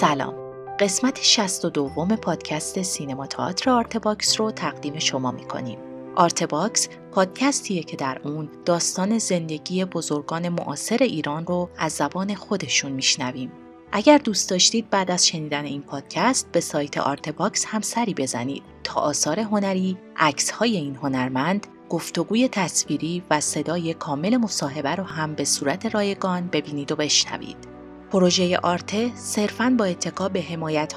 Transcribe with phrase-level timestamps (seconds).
[0.00, 0.34] سلام.
[0.78, 5.78] قسمت 62 پادکست سینما تئاتر آرتباکس رو تقدیم شما می‌کنیم.
[6.16, 13.52] آرتباکس پادکستیه که در اون داستان زندگی بزرگان معاصر ایران رو از زبان خودشون میشنویم.
[13.92, 18.62] اگر دوست داشتید بعد از شنیدن این پادکست به سایت آرتباکس هم سری بزنید.
[18.84, 25.34] تا آثار هنری، عکس های این هنرمند، گفتگوی تصویری و صدای کامل مصاحبه رو هم
[25.34, 27.69] به صورت رایگان ببینید و بشنوید.
[28.10, 30.44] پروژه آرته صرفاً با اتکا به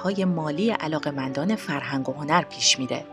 [0.03, 3.05] های مالی علاقمندان فرهنگ و هنر پیش میره.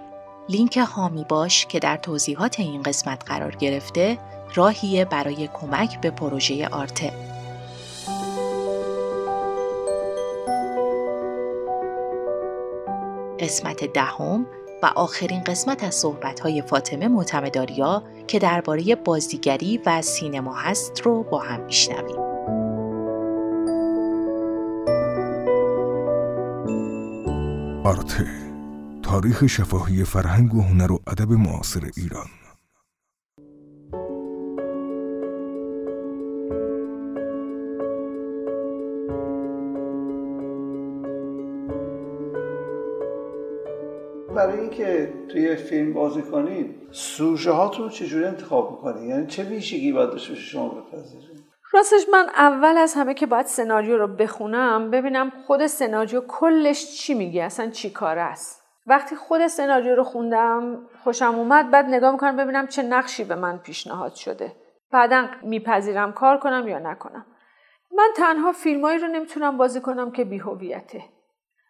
[0.49, 4.19] لینک هامی باش که در توضیحات این قسمت قرار گرفته
[4.55, 7.13] راهیه برای کمک به پروژه آرته.
[13.41, 14.47] قسمت دهم
[14.83, 21.39] و آخرین قسمت از صحبت‌های فاطمه معتمداریا که درباره بازیگری و سینما هست رو با
[21.39, 22.30] هم میشنویم.
[27.85, 28.27] آرته
[29.03, 32.27] تاریخ شفاهی فرهنگ و هنر و ادب معاصر ایران.
[44.37, 50.11] برای اینکه توی فیلم بازی کنید سوژه هاتون چجوری انتخاب می‌کنید؟ یعنی چه ویژگی باید
[50.11, 51.30] داشته شما بپذیرید؟
[51.81, 57.15] راستش من اول از همه که باید سناریو رو بخونم ببینم خود سناریو کلش چی
[57.15, 58.63] میگه اصلا چی کاره است.
[58.87, 63.59] وقتی خود سناریو رو خوندم خوشم اومد بعد نگاه می‌کنم ببینم چه نقشی به من
[63.59, 64.53] پیشنهاد شده.
[64.93, 67.27] بعدا میپذیرم کار کنم یا نکنم.
[67.97, 71.03] من تنها فیلمایی رو نمی‌تونم بازی کنم که بیهویته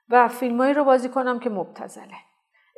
[0.09, 2.17] و فیلمایی رو بازی کنم که مبتزله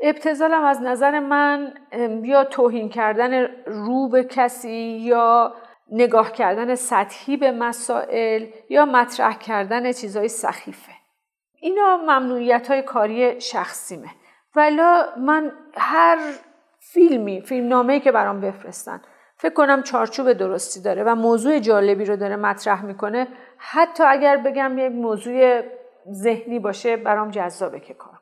[0.03, 1.75] ابتزالم از نظر من
[2.23, 5.55] یا توهین کردن رو به کسی یا
[5.91, 10.93] نگاه کردن سطحی به مسائل یا مطرح کردن چیزهای سخیفه.
[11.61, 14.09] اینا ممنوعیت های کاری شخصیمه.
[14.57, 14.83] ولی
[15.17, 16.19] من هر
[16.81, 19.01] فیلمی فیلم نامه‌ای که برام بفرستن
[19.37, 23.29] فکر کنم چارچوب درستی داره و موضوع جالبی رو داره مطرح می‌کنه.
[23.59, 25.63] حتی اگر بگم یک موضوع
[26.13, 28.13] ذهنی باشه برام جذابه که کار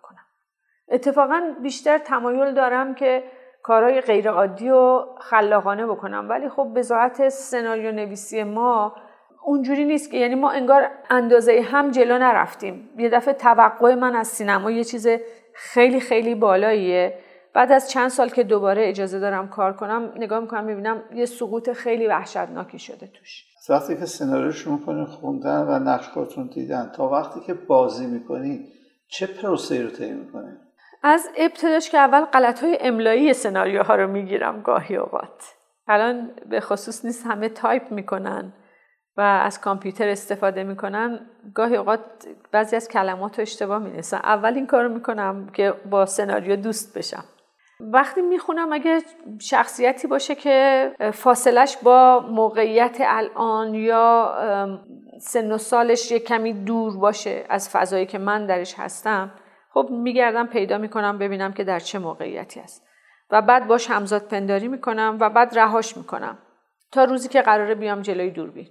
[0.91, 3.25] اتفاقا بیشتر تمایل دارم که
[3.63, 6.29] کارهای غیرعادی و خلاقانه بکنم.
[6.29, 8.95] ولی خب ذات سناریو نویسی ما
[9.45, 12.91] اونجوری نیست که یعنی ما انگار اندازه هم جلو نرفتیم.
[12.99, 15.09] یه دفعه توقع من از سینما یه چیز
[15.55, 17.19] خیلی خیلی بالاییه.
[17.55, 21.73] بعد از چند سال که دوباره اجازه دارم کار کنم نگاه می‌کنم می‌بینم یه سقوط
[21.73, 23.45] خیلی وحشتناکی شده توش.
[23.71, 26.09] وقتی که سناریو شروع کنید خوندن و نقش
[26.55, 28.73] دیدن تا وقتی که بازی می‌کنید
[29.09, 30.70] چه پروسه رو طی می‌کنید
[31.03, 35.55] از ابتداش که اول غلط های املایی سناریوها رو می‌گیرم گاهی اوقات.
[35.89, 38.53] الان به خصوص نیست همه تایپ می‌کنن
[39.17, 41.21] و از کامپیوتر استفاده می‌کنن
[41.55, 42.01] گاهی اوقات
[42.53, 46.99] بعضی از کلمات رو اشتباه می‌نویسن اول این کار رو می‌کنم که با سناریو دوست
[46.99, 47.25] بشم.
[47.81, 49.03] وقتی می‌خونم اگه
[49.41, 54.35] شخصیتی باشه که فاصلش با موقعیت الان یا
[55.21, 59.31] سن و سالش یک کمی دور باشه از فضایی که من درش هستم
[59.73, 62.87] خب میگردم پیدا می‌کنم ببینم که در چه موقعیتی است.
[63.31, 66.39] و بعد باش همزاد پنداری می‌کنم و بعد رهاش می‌کنم.
[66.93, 68.69] تا روزی که قراره بیام جلوی دوربین.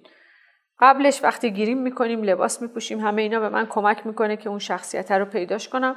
[0.80, 5.12] قبلش وقتی گیریم می‌کنیم لباس میپوشیم همه اینا به من کمک می‌کنه که اون شخصیت
[5.12, 5.96] رو پیداش کنم.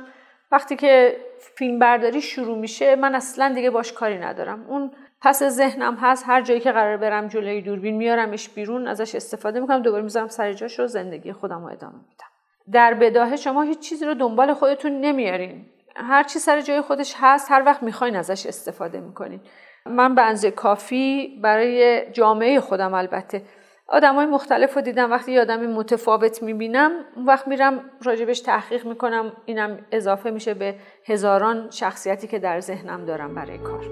[0.53, 1.17] وقتی که
[1.57, 4.67] فیلم برداری شروع میشه من اصلا دیگه باش کاری ندارم.
[4.69, 9.61] اون پس ذهنم هست هر جایی که قرار برم جلوی دوربین میارمش بیرون ازش استفاده
[9.61, 12.32] می‌کنم دوباره می‌ذارم سر جاش رو زندگی خودم رو ادامه میدم.
[12.73, 15.67] در بداهه شما هیچ چیزی رو دنبال خودتون نمیارین.
[15.97, 19.41] هر چی سر جای خودش هست هر وقت می‌خواین ازش استفاده می‌کنین.
[19.87, 23.43] من به انزه کافی برای جامعه خودم البته.
[23.89, 28.87] آدم های مختلف رو دیدم وقتی یه آدم متفاوت می‌بینم اون وقت میرم راجبش تحقیق
[28.87, 29.33] می‌کنم.
[29.45, 30.75] اینم اضافه میشه به
[31.07, 33.85] هزاران شخصیتی که در ذهنم دارم برای کار.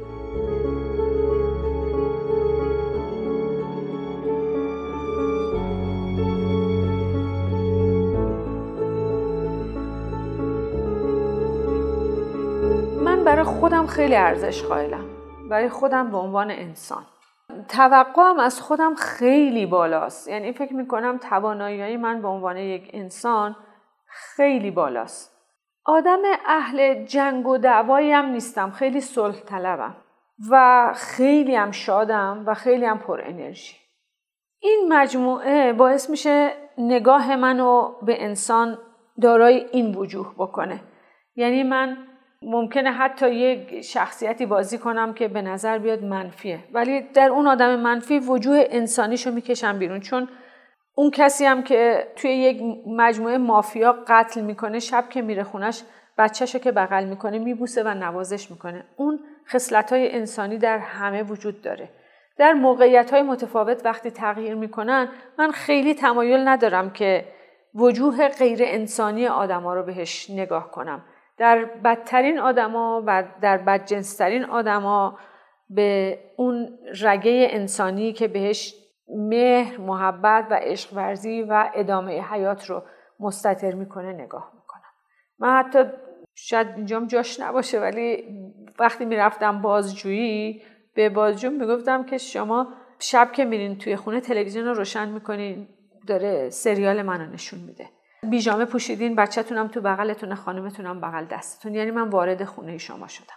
[13.61, 15.05] خودم خیلی ارزش قائلم.
[15.51, 17.07] برای خودم به عنوان انسان.
[17.69, 20.29] توقعم از خودم خیلی بالاست.
[20.29, 23.57] یعنی فکر می‌کنم توانایی من به عنوان یک انسان
[24.07, 25.37] خیلی بالاست.
[25.85, 28.71] آدم اهل جنگ و دعوایی هم نیستم.
[28.71, 29.97] خیلی صلح طلبم
[30.51, 33.77] و خیلی هم شادم و خیلی هم پر انرژی.
[34.61, 38.79] این مجموعه باعث میشه نگاه منو به انسان
[39.23, 40.81] دارای این وجوه بکنه.
[41.37, 41.97] یعنی من
[42.43, 46.59] ممکنه حتی یک شخصیتی بازی کنم که به نظر بیاد منفیه.
[46.73, 50.01] ولی در اون آدم منفی وجوه انسانیشو می‌کشم بیرون.
[50.01, 50.29] چون
[50.95, 55.83] اون کسی هم که توی یک مجموعه مافیا قتل می‌کنه شب که میره خونش
[56.19, 58.85] بچهشو که بغل می‌کنه میبوسه و نوازش می‌کنه.
[58.97, 61.89] اون خصلت های انسانی در همه وجود داره.
[62.39, 65.09] در موقعیت های متفاوت وقتی تغییر می‌کنن
[65.39, 67.25] من خیلی تمایل ندارم که
[67.75, 71.05] وجوه غیر انسانی آدما رو بهش نگاه کنم.
[71.41, 75.19] در بدترین آدما و در بدجنسترین آدما
[75.71, 78.75] به اون رگه انسانی که بهش
[79.09, 82.83] مهر، محبت و عشق ورزی و ادامه حیات رو
[83.21, 84.83] مستطر می‌کنه نگاه می‌کنم.
[85.39, 85.85] من حتی
[86.35, 88.25] شاید اینجام جاش نباشه ولی
[88.79, 90.63] وقتی می‌رفتم بازجویی
[90.95, 95.69] به بازجو می‌گفتم که شما شب که میرین توی خونه تلویزیون رو روشن می‌کنین
[96.07, 97.87] داره سریال منو نشون میده.
[98.23, 101.75] بیجامه پوشیدین بچهتونم تو بغلتونه خانمتونم بغل دستتون.
[101.75, 103.35] یعنی من وارد خونه شما شدم.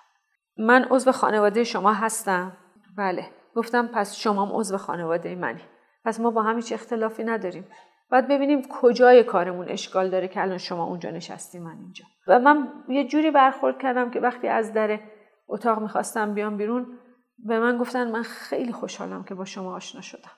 [0.57, 2.57] من عضو خانواده شما هستم.
[2.97, 3.25] بله.
[3.55, 5.61] گفتم پس شما هم عضو خانواده منی.
[6.05, 7.67] پس ما با هم هیچ اختلافی نداریم.
[8.11, 12.05] باید ببینیم کجای کارمون اشکال داره که الان شما اونجا نشستی من اینجا.
[12.27, 14.99] و من یه جوری برخورد کردم که وقتی از در
[15.47, 16.99] اتاق می‌خواستم بیام بیرون
[17.37, 20.31] به من گفتن من خیلی خوشحالم که با شما آشنا شدم.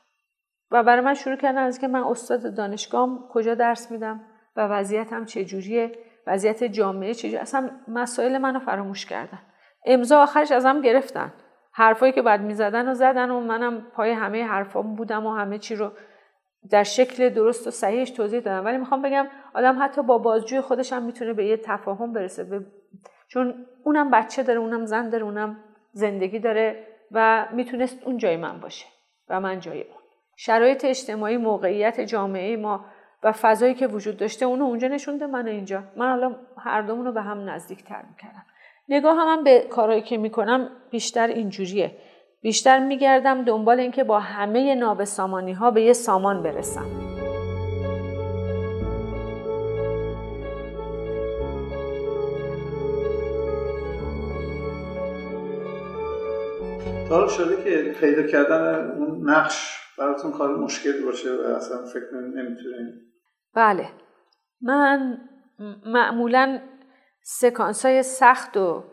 [0.71, 4.21] و برای من شروع کردن از که من استاد دانشگاهم کجا درس میدم؟
[4.55, 5.91] و وضعیتم چجوریه؟
[6.27, 9.39] وضعیت جامعه چجوری اصلا مسائل منو فراموش کردن.
[9.85, 11.33] امضا آخرش ازم گرفتن.
[11.71, 15.75] حرفایی که بعد می‌زدن و زدن و منم پای همه حرفام بودم و همه چی
[15.75, 15.91] رو
[16.69, 18.65] در شکل درست و صحیحش توضیح دادم.
[18.65, 22.43] ولی می‌خوام بگم آدم حتی با بازجوی خودش هم می‌تونه به یه تفاهم برسه.
[22.43, 22.65] به...
[23.27, 25.57] چون اونم بچه داره اونم زن داره اونم
[25.91, 28.85] زندگی داره و می‌تونست اون جای من باشه
[29.29, 30.01] و من جای اون.
[30.37, 32.85] شرایط اجتماعی موقعیت جامعه ما
[33.23, 35.83] و فضایی که وجود داشته اونو اونجا نشونده من اینجا.
[35.95, 38.45] من حالا هر دومون رو به هم نزدیک تر می‌کردم.
[38.89, 41.91] نگاه هم, به کارهایی که می‌کنم بیشتر اینجوریه.
[42.41, 47.04] بیشتر میگردم دنبال اینکه با همه نابسامانی ها به یه سامان برسم.
[57.09, 63.01] حالا شده که پیدا کردن اون نقش براتون کار مشکلی باشه و اصلا فکر نمی‌تونین؟
[63.55, 63.89] بله.
[64.61, 65.17] من
[65.85, 66.59] معمولا
[67.23, 68.83] سکانس های سخت و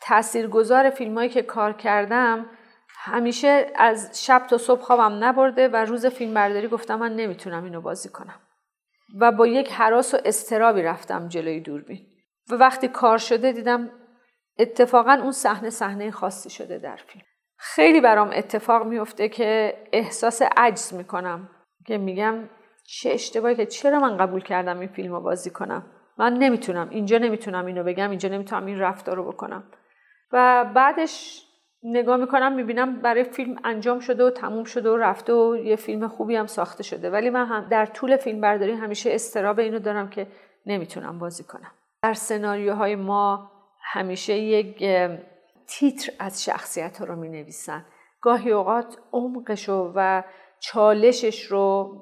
[0.00, 2.46] تاثیرگذار فیلم هایی که کار کردم
[2.88, 7.80] همیشه از شب تا صبح خوابم نبرده و روز فیلم برداری گفتم من نمی‌تونم اینو
[7.80, 8.40] بازی کنم.
[9.20, 12.06] و با یک حراس و استرابی رفتم جلوی دوربین.
[12.50, 13.90] و وقتی کار شده دیدم
[14.58, 17.24] اتفاقا اون صحنه صحنه خاصی شده در فیلم.
[17.66, 21.48] خیلی برام اتفاق میفته که احساس عجز می‌کنم.
[21.86, 22.34] که میگم
[22.86, 25.86] چه اشتباهی که چرا من قبول کردم این فیلم رو بازی کنم.
[26.18, 29.64] من نمی‌تونم اینجا نمی‌تونم اینو بگم اینجا نمی‌تونم این رفتار رو بکنم.
[30.32, 31.46] و بعدش
[31.82, 36.08] نگاه می‌کنم می‌بینم برای فیلم انجام شده و تموم شده و رفته و یه فیلم
[36.08, 37.10] خوبی هم ساخته شده.
[37.10, 40.26] ولی من هم در طول فیلم برداری همیشه استراب اینو دارم که
[40.66, 41.70] نمی‌تونم بازی کنم.
[42.02, 43.50] در سناریوهای ما
[43.82, 44.82] همیشه یک
[45.68, 47.84] تیتر از شخصیت رو می نویسن
[48.20, 50.22] گاهی اوقات عمقش و
[50.60, 51.92] چالشش رو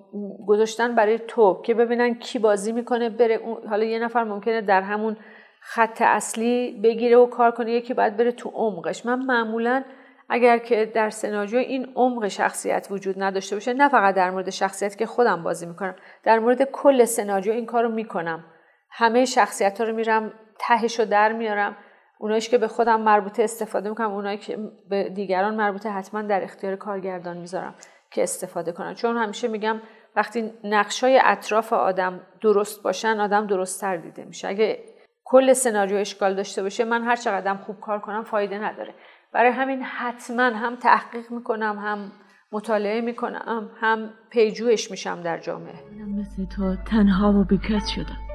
[0.49, 5.17] گذاشتن برای تو که ببینن کی بازی می‌کنه بره حالا یه نفر ممکنه در همون
[5.61, 9.06] خط اصلی بگیره و کار کنه یکی باید بره تو عمقش.
[9.06, 9.85] من معمولا
[10.29, 14.99] اگر که در سناریو این عمق شخصیت وجود نداشته باشه نه فقط در مورد شخصیت
[14.99, 18.44] که خودم بازی می‌کنم در مورد کل سناریو این کار رو می‌کنم.
[18.91, 21.77] همه شخصیت ها رو میرم تهش رو در میارم.
[22.22, 26.76] اونایش که به خودم مربوطه استفاده می‌کنم اونایی که به دیگران مربوطه حتما در اختیار
[26.76, 27.74] کارگردان می‌ذارم
[28.10, 28.94] که استفاده کنن.
[28.94, 29.81] چون همیشه میگم
[30.17, 34.48] وقتی نقشای اطراف آدم درست باشن آدم درستتر دیده میشه.
[34.48, 34.79] اگه
[35.24, 38.94] کل سناریو اشکال داشته باشه من هر چقدر خوب کار کنم فایده نداره.
[39.32, 42.12] برای همین حتما هم تحقیق می‌کنم هم
[42.52, 45.74] مطالعه می‌کنم هم پیجوش میشم در جامعه.
[46.19, 48.31] مثل تو تنها و بیکس شدم.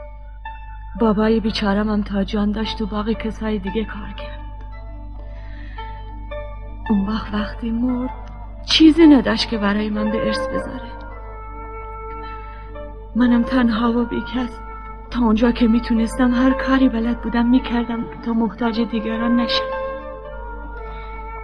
[1.00, 4.40] بابای بیچارم هم تا جان داشت و باقی کسای دیگه کار کرد.
[6.90, 8.10] اون وقت وقتی مرد
[8.66, 10.92] چیزی نداشت که برای من به ارث بذاره.
[13.16, 14.60] منم تنها و بیکس
[15.12, 19.66] تا اونجا که می‌تونستم هر کاری بلد بودم می‌کردم تا محتاج دیگران نشم.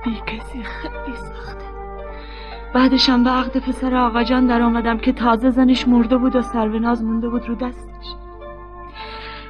[0.05, 1.65] بیکسی خیلی سخته
[2.73, 7.03] بعدشم به عقد پسر آقا جان در آمدم که تازه زنش مرده بود و سروناز
[7.03, 8.22] مونده بود رو دستش.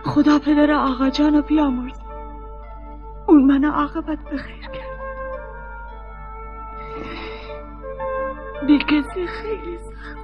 [0.05, 1.99] خدا پدر آقا جانو بیامرز.
[3.27, 4.93] اون منو عاقبت بخیر کرد.
[8.67, 10.17] بی کسی خیلی سخت.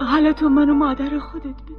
[0.00, 1.78] حالا تو منو مادر خودت بدون.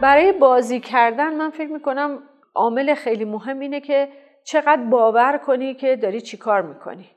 [0.00, 2.18] برای بازی کردن من فکر می‌کنم
[2.54, 4.08] عامل خیلی مهم اینه که
[4.44, 7.10] چقدر باور کنی که داری چی کار می‌کنی.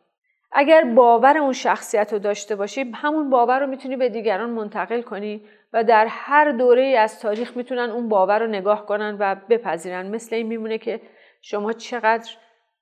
[0.52, 5.42] اگر باور اون شخصیت رو داشته باشی همون باور رو می‌تونی به دیگران منتقل کنی
[5.74, 10.08] و در هر دوره از تاریخ می‌تونن اون باور رو نگاه کنن و بپذیرن.
[10.08, 11.02] مثل این میمونه که
[11.42, 12.32] شما چقدر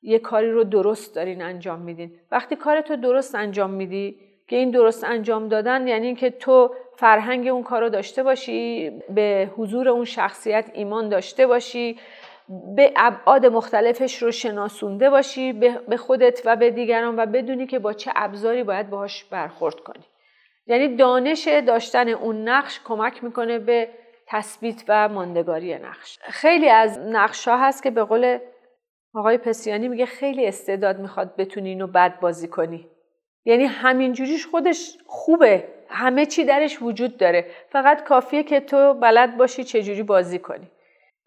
[0.01, 2.19] یه کاری رو درست دارین انجام میدین.
[2.31, 7.63] وقتی کارتو درست انجام میدی که این درست انجام دادن یعنی اینکه تو فرهنگ اون
[7.63, 11.99] کار رو داشته باشی به حضور اون شخصیت ایمان داشته باشی
[12.75, 15.53] به ابعاد مختلفش رو شناسونده باشی
[15.87, 20.03] به خودت و به دیگران و بدونی که با چه ابزاری باید باهاش برخورد کنی.
[20.71, 23.89] یعنی دانش داشتن اون نقش کمک می‌کنه به
[24.27, 26.19] تثبیت و ماندگاری نقش.
[26.21, 28.37] خیلی از نقش ها هست که به قول
[29.13, 32.87] آقای پسیانی میگه خیلی استعداد می‌خواد بتونی اینو بد بازی کنی.
[33.45, 35.63] یعنی همینجوریش خودش خوبه.
[35.89, 37.45] همه چی درش وجود داره.
[37.69, 40.71] فقط کافیه که تو بلد باشی چجوری بازی کنی.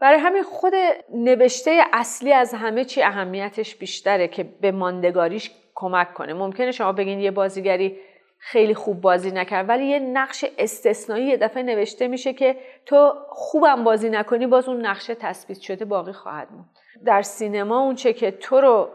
[0.00, 0.72] برای همین خود
[1.14, 6.34] نوشته اصلی از همه چی اهمیتش بیشتره که به ماندگاریش کمک کنه.
[6.34, 7.98] ممکنه شما بگین یه بازیگری
[8.46, 9.68] خیلی خوب بازی نکرد.
[9.68, 14.86] ولی یه نقش استثنایی یه دفعه نوشته میشه که تو خوبم بازی نکنی باز اون
[14.86, 16.70] نقش تثبیت شده باقی خواهد موند.
[17.06, 18.88] در سینما اونچه که تو رو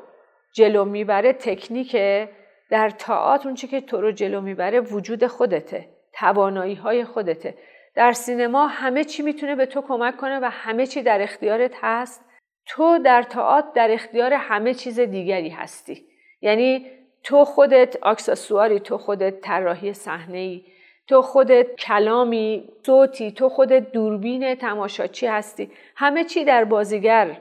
[0.54, 2.30] جلو می‌بره تکنیکه
[2.70, 7.58] در تئاتر اونچه که تو رو جلو می‌بره وجود خودته توانایی های خودته.
[7.96, 12.26] در سینما همه چی می‌تونه به تو کمک کنه و همه چی در اختیارت هست.
[12.66, 16.06] تو در تئاتر در اختیار همه چیز دیگری هستی.
[16.42, 16.86] یعنی
[17.24, 20.64] تو خودت آکسسواری تو خودت طراحی صحنه ای
[21.08, 25.72] تو خودت کلامی صوتی تو خودت دوربین تماشاچی هستی.
[25.96, 27.38] همه چی در بازیگر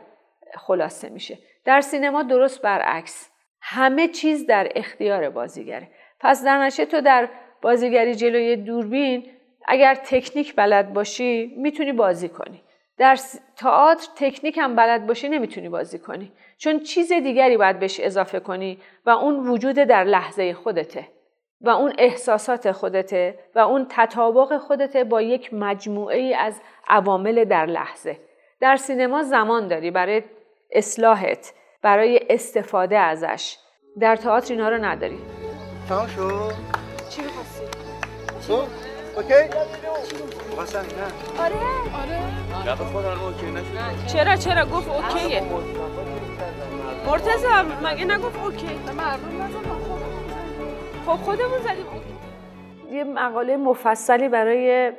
[0.54, 1.38] خلاصه میشه.
[1.64, 3.30] در سینما درست برعکس.
[3.60, 5.88] همه چیز در اختیار بازیگره.
[6.20, 7.28] پس در نشه تو در
[7.62, 9.30] بازیگری جلوی دوربین
[9.66, 12.62] اگر تکنیک بلد باشی می‌تونی بازی کنی.
[12.98, 13.18] در
[13.56, 16.32] تئاتر تکنیک هم بلد باشی نمی‌تونی بازی کنی.
[16.56, 21.08] چون چیز دیگری باید بهش اضافه کنی و اون وجود در لحظه خودته
[21.60, 27.66] و اون احساسات خودته و اون تطابق خودته با یک مجموعه ای از عوامل در
[27.66, 28.16] لحظه.
[28.60, 30.22] در سینما زمان داری برای
[30.72, 31.52] اصلاحت
[31.82, 33.56] برای استفاده ازش.
[34.00, 35.18] در تئاتر اینا رو نداری.
[35.88, 36.52] تمام شد؟
[37.10, 38.87] چی می‌خواستی؟
[39.18, 39.34] اوکی
[40.56, 40.84] واسه نه
[41.38, 41.56] آره.
[42.02, 45.42] آره لب خودم اوکی نشد چرا چرا؟ گفت اوکیه.
[47.06, 47.46] مرتضی
[47.82, 49.58] مگه نگفت اوکی؟ مردم
[51.06, 51.86] خب خودمون زدیم
[52.92, 54.92] یه مقاله مفصلی برای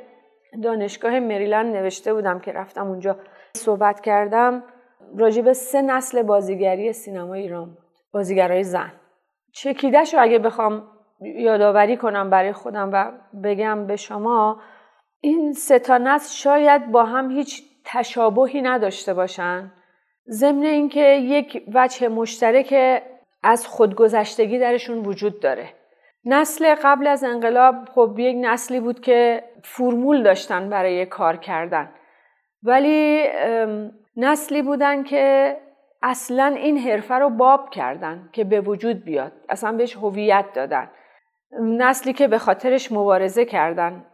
[0.62, 3.16] دانشگاه مریلند نوشته بودم که رفتم اونجا
[3.56, 4.62] صحبت کردم.
[5.18, 7.84] راجع به سه نسل بازیگری سینما ایران بود.
[8.12, 8.92] بازیگرای زن.
[9.52, 13.12] چکیدش رو اگه بخوام یادآوری کنم برای خودم و
[13.44, 14.60] بگم به شما
[15.20, 19.72] این سه تا نسل شاید با هم هیچ تشابهی نداشته باشن.
[20.28, 23.02] ضمن اینکه یک وجه مشترک
[23.42, 25.68] از خودگذشتگی درشون وجود داره.
[26.24, 31.90] نسل قبل از انقلاب خب یک نسلی بود که فرمول داشتن برای کار کردن.
[32.62, 33.24] ولی
[34.16, 35.56] نسلی بودن که
[36.02, 39.32] اصلا این حرفه رو باب کردن که به وجود بیاد.
[39.48, 40.90] اصلا بهش هویت دادن.
[41.60, 44.04] نسلی که به خاطرش مبارزه کردن.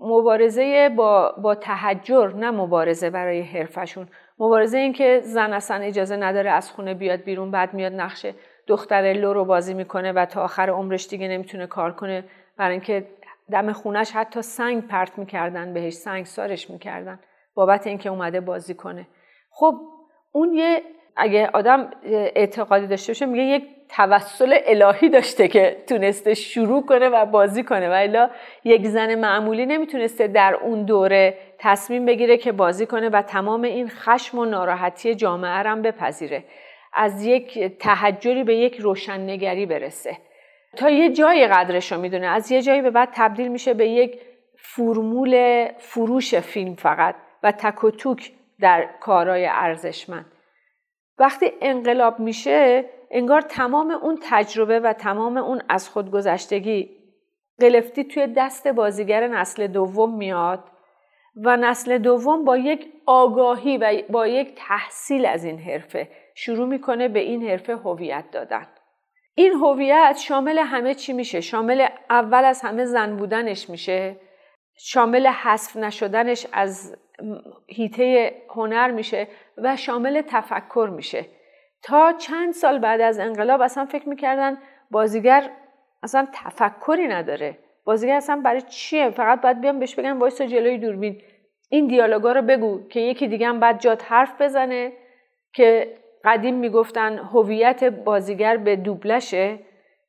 [0.00, 4.08] مبارزه با, با تحجر نه مبارزه برای حرفشون.
[4.38, 8.34] مبارزه این که زن اصلا اجازه نداره از خونه بیاد بیرون بعد میاد نقشه
[8.66, 12.24] دختر لو رو بازی می‌کنه و تا آخر عمرش دیگه نمی‌تونه کار کنه.
[12.56, 13.06] برای اینکه
[13.50, 17.20] دم خونش حتی سنگ پرت می‌کردن بهش سنگ سارش می‌کردن.
[17.54, 19.06] بابت اینکه اومده بازی کنه.
[19.50, 19.74] خب
[20.32, 20.82] اون یه
[21.16, 27.26] اگه آدم اعتقادی داشته باشه میگه یک توسل الهی داشته که تونسته شروع کنه و
[27.26, 27.88] بازی کنه.
[27.88, 28.30] و الا
[28.64, 33.88] یک زن معمولی نمی‌تونسته در اون دوره تصمیم بگیره که بازی کنه و تمام این
[33.88, 36.44] خشم و ناراحتی جامعه رم بپذیره.
[36.94, 40.16] از یک تحجری به یک روشننگری برسه.
[40.76, 42.26] تا یه جای قدرش رو می‌دونه.
[42.26, 44.20] از یه جایی به بعد تبدیل میشه به یک
[44.58, 50.32] فرمول فروش فیلم فقط و تک و توک در کارهای ارزشمند.
[51.18, 56.90] وقتی انقلاب میشه انگار تمام اون تجربه و تمام اون از خودگذشتگی
[57.60, 60.64] قلفتی توی دست بازیگر نسل دوم میاد
[61.36, 67.08] و نسل دوم با یک آگاهی و با یک تحصیل از این حرفه شروع می‌کنه
[67.08, 68.66] به این حرفه هویت دادن.
[69.34, 71.40] این هویت شامل همه چی میشه.
[71.40, 74.16] شامل اول از همه زن بودنش میشه.
[74.78, 76.96] شامل حذف نشدنش از
[77.68, 81.26] هیته هنر میشه و شامل تفکر میشه.
[81.86, 84.58] تا چند سال بعد از انقلاب اصلا فکر می‌کردن
[84.90, 85.50] بازیگر
[86.02, 87.58] اصلا تفکری نداره.
[87.84, 91.22] بازیگر اصلا برای چیه؟ فقط باید بیان بهش بگن وایسا جلوی دوربین.
[91.70, 94.92] این دیالوگا رو بگو که یکی دیگه هم بعد جات حرف بزنه
[95.52, 99.58] که قدیم می‌گفتن هویت بازیگر به دوبلشه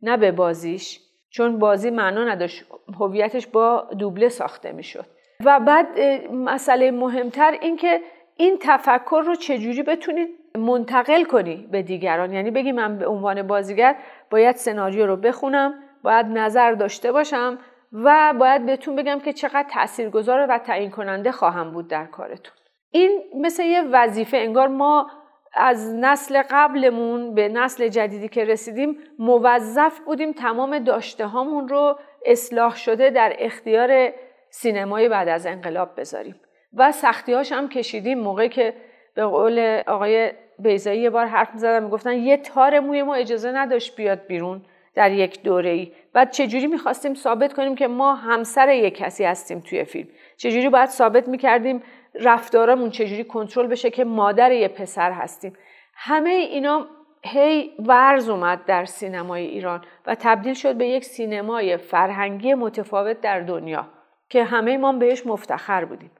[0.02, 1.00] نه به بازیش.
[1.30, 2.66] چون بازی معنا نداشت.
[3.00, 5.06] هویتش با دوبله ساخته می‌شد.
[5.46, 6.00] و بعد
[6.32, 8.02] مسئله مهمتر این که
[8.36, 12.34] این تفکر رو چجوری بتونید منتقل کنی به دیگران.
[12.34, 13.96] یعنی بگی من به عنوان بازیگر
[14.30, 15.74] باید سناریو رو بخونم
[16.04, 17.58] باید نظر داشته باشم
[17.94, 22.54] و باید بهتون بگم که چقدر تاثیرگذار و تعیین کننده خواهم بود در کارتون.
[22.92, 24.38] این مثل یه وظیفه.
[24.38, 25.12] انگار ما
[25.54, 32.76] از نسل قبلمون به نسل جدیدی که رسیدیم موظف بودیم تمام داشته هامون رو اصلاح
[32.76, 34.14] شده در اختیار
[34.50, 36.36] سینمای بعد از انقلاب بذاریم.
[36.74, 38.20] و سختیاش هم کشیدیم.
[38.20, 38.74] موقعی که
[39.16, 43.96] به قول آقای بیزایی یه بار حرف می‌زدن می‌گفتن یه تار موی ما اجازه نداشت
[43.96, 44.62] بیاد بیرون
[44.96, 49.60] در یک دوره ای بعد چجوری می‌خواستیم ثابت کنیم که ما همسر یک کسی هستیم
[49.60, 51.84] توی فیلم؟ چجوری باید ثابت می‌کردیم
[52.16, 55.54] رفتارمون چجوری کنترل بشه که مادر یه پسر هستیم؟
[55.94, 56.88] همه اینا
[57.24, 63.40] هی ورز اومد در سینمای ایران و تبدیل شد به یک سینمای فرهنگی متفاوت در
[63.40, 63.88] دنیا
[64.30, 66.12] که همه ما بهش مفتخر بودیم.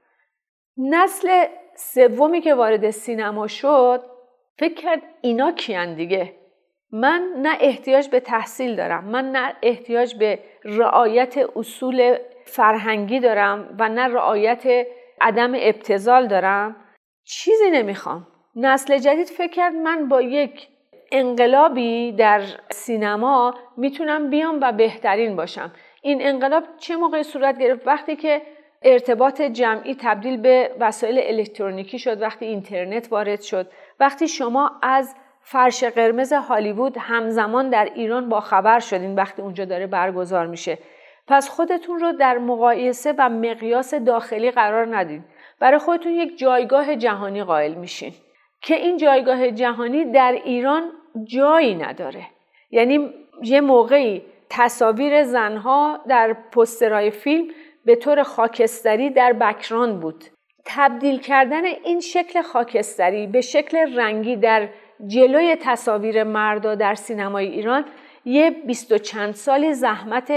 [0.78, 4.17] نسل سومی که وارد سینما شد
[4.60, 6.34] فکر کرد اینا کیان دیگه.
[6.92, 13.90] من نه احتیاج به تحصیل دارم من نه احتیاج به رعایت اصول فرهنگی دارم و
[13.90, 14.88] نه رعایت
[15.22, 16.76] عدم ابتزال دارم.
[17.26, 18.28] چیزی نمی‌خوام.
[18.56, 20.68] نسل جدید فکر کرد من با یک
[21.12, 25.72] انقلابی در سینما می‌تونم بیام و بهترین باشم.
[26.02, 28.42] این انقلاب چه موقع صورت گرفت؟ وقتی که
[28.82, 33.72] ارتباط جمعی تبدیل به وسایل الکترونیکی شد وقتی اینترنت وارد شد.
[34.00, 39.88] وقتی شما از فرش قرمز هالیوود همزمان در ایران با خبر شدین وقتی اونجا داره
[39.88, 40.78] برگزار میشه
[41.28, 45.24] پس خودتون رو در مقایسه و مقیاس داخلی قرار ندید
[45.60, 48.14] برای خودتون یک جایگاه جهانی قائل میشین
[48.62, 50.92] که این جایگاه جهانی در ایران
[51.24, 52.28] جایی نداره.
[52.72, 53.14] یعنی
[53.44, 57.48] یه موقعی تصاویر زنها در پسترهای فیلم
[57.86, 60.24] به طور خاکستری در بکران بود.
[60.68, 64.70] تبدیل کردن این شکل خاکستری به شکل رنگی در
[65.08, 67.86] جلوی تصاویر مردا در سینمای ایران
[68.26, 70.34] یه بیست و چند سالی زحمت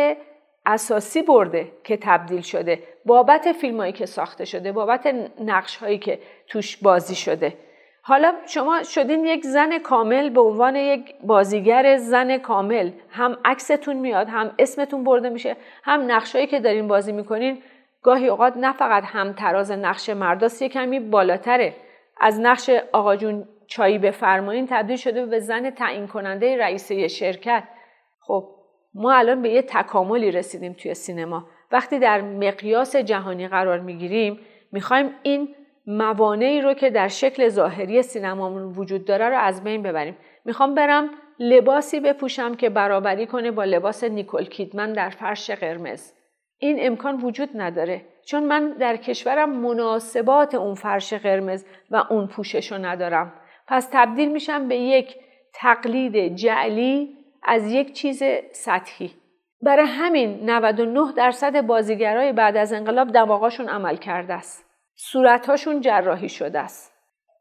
[0.67, 2.83] اساسی برده که تبدیل شده.
[3.07, 7.55] بابت فیلم هایی که ساخته شده بابت نقش هایی که توش بازی شده.
[8.03, 12.91] حالا شما شدین یک زن کامل به عنوان یک بازیگر زن کامل.
[13.11, 17.63] هم عکستون میاد هم اسمتون برده میشه هم نقشهایی که دارین بازی می‌کنین.
[18.03, 21.75] گاهی اوقات نه فقط هم تراز نقش مرداست یه کمی بالاتره.
[22.21, 27.65] از نقش آقا جون چایی بفرمایین تبدیل شده به زن تعیین کننده رئیسه شرکت.
[28.21, 28.49] خب
[28.95, 31.47] ما الان به یه تکاملی رسیدیم توی سینما.
[31.73, 34.41] وقتی در مقیاس جهانی قرار می‌گیریم
[34.73, 35.55] می‌خوایم این
[35.87, 40.17] موانعی رو که در شکل ظاهری سینمامون وجود داره رو از بین ببریم.
[40.45, 46.13] می‌خوام برم لباسی بپوشم که برابری کنه با لباس نیکول کیدمن در فرش قرمز.
[46.63, 48.03] این امکان وجود نداره.
[48.25, 53.33] چون من در کشورم مناسبات اون فرش قرمز و اون پوشش رو ندارم.
[53.69, 55.17] پس تبدیل میشم به یک
[55.55, 59.11] تقلید جعلی از یک چیز سطحی.
[59.63, 64.67] برای همین 99 درصد بازیگرای بعد از انقلاب دماغاشون عمل کرده است.
[64.97, 66.93] صورتهاشون جراحی شده است.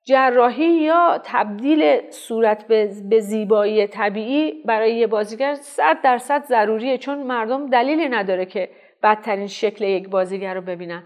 [0.06, 2.68] جراحی یا تبدیل صورت
[3.10, 6.98] به زیبایی طبیعی برای یه بازیگر صد درصد ضروریه.
[6.98, 8.70] چون مردم دلیلی نداره که
[9.04, 11.04] بدترین شکل یک بازیگر رو ببینن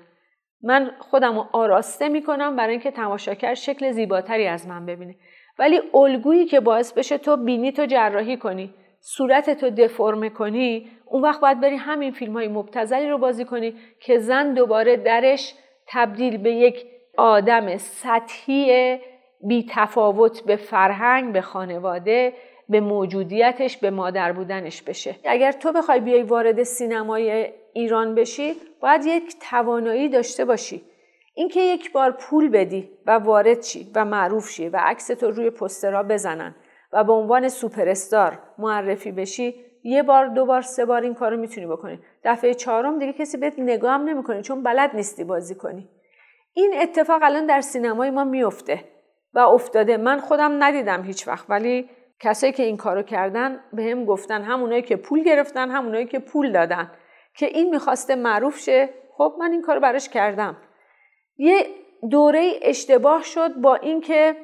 [0.62, 5.16] من خودم رو آراسته می‌کنم برای اینکه تماشاگر شکل زیباتری از من ببینه.
[5.60, 11.22] ولی الگویی که باعث بشه تو بینی تو جراحی کنی صورت تو دفرمه کنی اون
[11.22, 15.54] وقت باید بری همین فیلم های مبتزلی رو بازی کنی که زن دوباره درش
[15.88, 16.86] تبدیل به یک
[17.18, 18.98] آدم سطحی
[19.48, 22.34] بی تفاوت به فرهنگ به خانواده
[22.70, 25.16] به موجودیتش به مادر بودنش بشه.
[25.26, 30.84] اگر تو بخوای بیای وارد سینمای ایران بشی باید یک توانایی داشته باشی.
[31.36, 35.50] اینکه یک بار پول بدی و وارد شی و معروف شی و عکس تو روی
[35.50, 36.56] پسترها بزنن
[36.94, 41.38] و به عنوان سوپر استار معرفی بشی یه بار دو بار سه بار این کارو
[41.38, 42.00] می‌تونی بکنی.
[42.24, 45.90] دفعه چهارم دیگه کسی بهت نگاه هم نمی‌کنه چون بلد نیستی بازی کنی.
[46.54, 48.84] این اتفاق الان در سینمای ما میفته
[49.34, 49.98] و افتاده.
[49.98, 54.82] من خودم ندیدم هیچ وقت ولی کسایی که این کارو کردن به هم گفتن همونایی
[54.82, 56.92] که پول گرفتن همونایی که پول دادن.
[57.36, 58.90] که این می‌خواسته معروف شه.
[59.18, 60.58] خب من این کارو براش کردم.
[61.38, 61.66] یه
[62.12, 64.36] دوره اشتباه شد با اینکه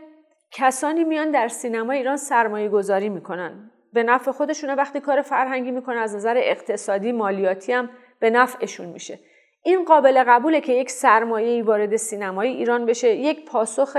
[0.51, 3.71] کسانی میان در سینما ایران سرمایه گذاری می‌کنن.
[3.93, 9.19] به نفع خودشونه وقتی کار فرهنگی می‌کنن از نظر اقتصادی مالیاتی هم به نفعشون میشه.
[9.63, 13.15] این قابل قبوله که یک سرمایه وارد سینمای ایران بشه.
[13.15, 13.97] یک پاسخ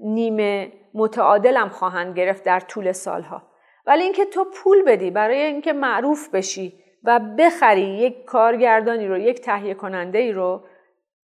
[0.00, 3.42] نیمه متعادل هم خواهند گرفت در طول سالها.
[3.86, 9.40] ولی اینکه تو پول بدی برای اینکه معروف بشی و بخری یک کارگردانی رو یک
[9.40, 10.64] تهیه کننده ای رو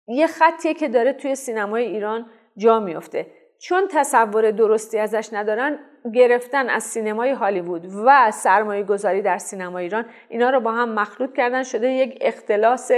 [0.09, 3.27] یه خطیه که داره توی سینمای ایران جا میفته
[3.61, 5.79] چون تصور درستی ازش ندارن
[6.15, 11.37] گرفتن از سینمای هالیوود و سرمایه گذاری در سینما ایران اینا رو با هم مخلوط
[11.37, 12.91] کردن شده یک اختلاس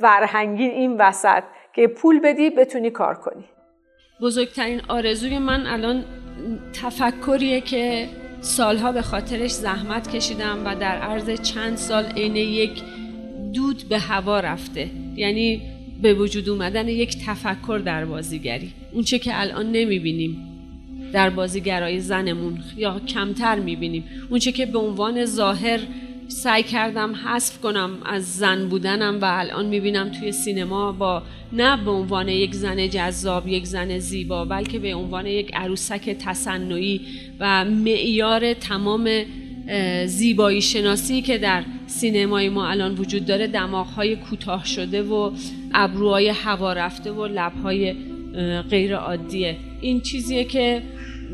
[0.00, 3.44] فرهنگی این وسط که پول بدی بتونی کار کنی.
[4.22, 6.04] بزرگترین آرزوی من الان
[6.82, 8.08] تفکریه که
[8.40, 12.70] سالها به خاطرش زحمت کشیدم و در عرض چند سال عین یک
[13.52, 14.90] دود به هوا رفته.
[15.16, 15.62] یعنی
[16.02, 18.72] به وجود اومدن یک تفکر در بازیگری.
[18.92, 20.44] اونچه که الان نمی‌بینیم.
[21.12, 24.04] در بازیگرای زنمون یا کمتر می‌بینیم.
[24.30, 25.80] اونچه که به عنوان ظاهر
[26.38, 31.22] سعی کردم حذف کنم از زن بودنم و الان می‌بینم توی سینما با
[31.52, 37.00] نه به عنوان یک زن جذاب یک زن زیبا بلکه به عنوان یک عروسک تصنعی
[37.40, 39.10] و معیار تمام
[40.06, 45.30] زیبایی شناسی که در سینمای ما الان وجود داره دماغهای کوتاه شده و
[45.74, 47.94] ابروهای هوا رفته و لبهای
[48.70, 50.82] غیر عادیه این چیزیه که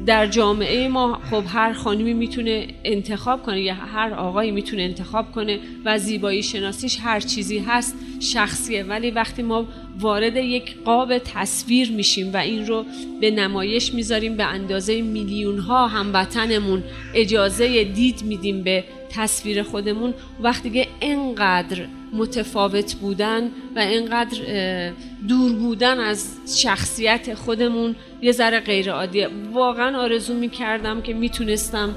[0.06, 5.58] در جامعه ما خب هر خانمی می‌تونه انتخاب کنه یا هر آقایی می‌تونه انتخاب کنه.
[5.84, 8.84] و زیبایی شناسیش هر چیزی هست شخصیه.
[8.84, 9.66] ولی وقتی ما
[10.00, 12.84] وارد یک قاب تصویر میشیم و این رو
[13.20, 16.82] به نمایش می‌ذاریم به اندازه میلیون ها هموطنمون
[17.14, 23.42] اجازه دید میدیم به تصویر خودمون وقتی که انقدر متفاوت بودن
[23.76, 24.38] و انقدر
[25.28, 31.94] دور بودن از شخصیت خودمون یه ذره غیر عادیه واقعا آرزو می‌کردم که می‌تونستم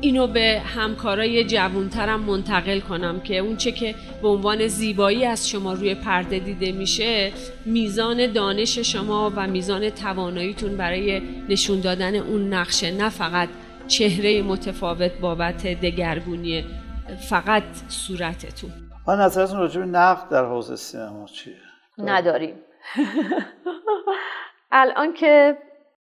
[0.00, 5.94] اینو به همکارای جوانترم منتقل کنم که اونچه که به عنوان زیبایی از شما روی
[5.94, 7.32] پرده دیده میشه
[7.64, 12.90] میزان دانش شما و میزان تواناییتون برای نشون دادن اون نقشه.
[12.90, 13.48] نه فقط
[13.86, 16.64] چهره متفاوت بابت دگرگونی
[17.28, 18.70] فقط صورتتون.
[19.08, 21.56] من نظرتون راجع به نقد در حوزه سینما چیه؟
[21.98, 22.56] نداریم.
[24.72, 25.58] الان که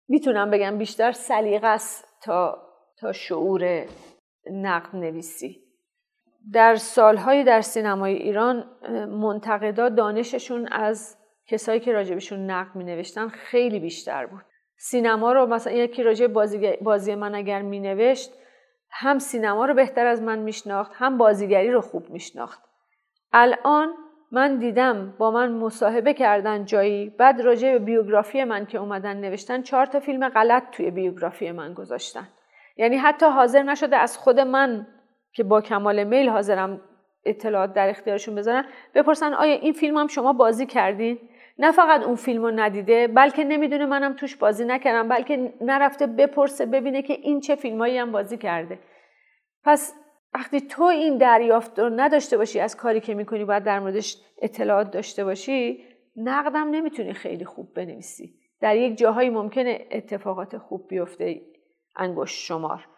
[0.08, 2.58] می‌تونم بگم بیشتر سلیقه است تا
[3.00, 3.84] تا شعور
[4.50, 5.58] نقد نویسی.
[6.52, 8.64] در سالهای در سینمای ایران
[9.10, 14.44] منتقدا دانششون از کسایی که راجبشون نقد می نوشتن خیلی بیشتر بود.
[14.78, 18.32] سینما رو مثلا یکی راجع بازی, بازی من اگر می نوشت
[18.90, 22.62] هم سینما رو بهتر از من میشناخت هم بازیگری رو خوب میشناخت.
[23.32, 23.94] الان
[24.32, 29.62] من دیدم با من مصاحبه کردن جایی بعد راجع به بیوگرافی من که اومدن نوشتن
[29.62, 32.28] چهار تا فیلم غلط توی بیوگرافی من گذاشتن.
[32.76, 34.86] یعنی حتی حاضر نشده از خود من
[35.32, 36.80] که با کمال میل حاضرم
[37.24, 38.64] اطلاعات در اختیارشون بذارن
[38.94, 41.18] بپرسن آیا این فیلم هم شما بازی کردین؟
[41.58, 46.66] نه فقط اون فیلم رو ندیده بلکه نمی‌دونه منم توش بازی نکردم بلکه نرفته بپرسه
[46.66, 48.78] ببینه که این چه فیلمایی هم بازی کرده.
[49.64, 49.94] پس
[50.34, 54.90] وقتی تو این دریافت رو نداشته باشی از کاری که می‌کنی باید در موردش اطلاعات
[54.90, 55.84] داشته باشی
[56.16, 58.34] نقدم نمی‌تونی خیلی خوب بنویسی.
[58.60, 61.40] در یک جاهایی ممکنه اتفاقات خوب بیفته
[61.96, 62.88] انگشت شمار.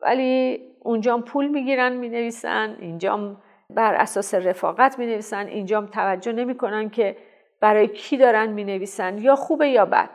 [0.00, 7.16] ولی اونجام پول می‌گیرن می‌نویسن اینجام بر اساس رفاقت می‌نویسن اینجام توجه نمی‌کنن که
[7.64, 10.10] برای کی دارن می‌نویسن یا خوبه یا بد.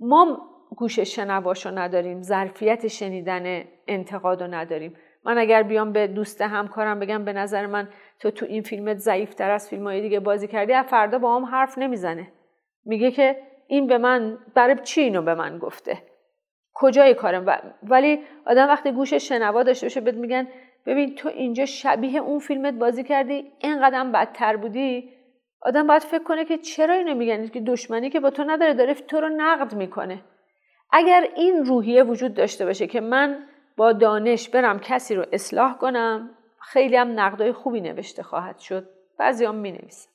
[0.00, 0.38] ما
[0.76, 4.96] گوش شنواشو نداریم ظرفیت شنیدن انتقادو نداریم.
[5.24, 7.88] من اگر بیام به دوست همکارم بگم به نظر من
[8.20, 11.44] تو تو این فیلمت ضعیفتر از فیلم های دیگه بازی کردی از فردا با هم
[11.44, 12.32] حرف نمی‌زنه.
[12.84, 15.98] میگه که این به من برای چی اینو به من گفته؟
[16.74, 20.48] کجای کارم؟ ولی آدم وقتی گوش شنوا داشته باشه بهت میگن
[20.86, 25.17] ببین تو اینجا شبیه اون فیلمت بازی کردی اینقدر بدتر بودی
[25.62, 28.94] آدم باید فکر کنه که چرا اینو میگن؟ که دشمنی که با تو نداره داره
[28.94, 30.18] تو رو نقد می‌کنه.
[30.92, 33.38] اگر این روحیه وجود داشته باشه که من
[33.76, 38.88] با دانش برم کسی رو اصلاح کنم خیلی هم نقدای خوبی نوشته خواهد شد.
[39.18, 40.10] بعضی هم می نویسن.